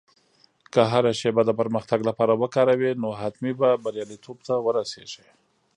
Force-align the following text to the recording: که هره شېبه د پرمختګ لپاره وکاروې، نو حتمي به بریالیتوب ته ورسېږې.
که 0.73 0.81
هره 0.91 1.11
شېبه 1.19 1.41
د 1.45 1.51
پرمختګ 1.59 1.99
لپاره 2.09 2.33
وکاروې، 2.41 2.91
نو 3.01 3.09
حتمي 3.21 3.53
به 3.59 3.69
بریالیتوب 3.83 4.37
ته 4.47 4.53
ورسېږې. 4.65 5.25